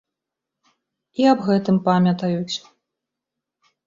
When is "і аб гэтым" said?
1.23-1.77